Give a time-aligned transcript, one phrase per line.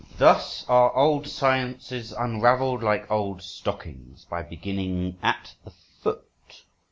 [0.17, 6.63] Thus are old sciences unravelled like old stockings, by beginning at the foot.